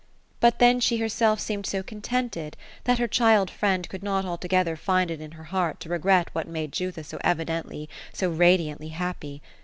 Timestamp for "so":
1.67-1.83, 7.03-7.19, 8.11-8.31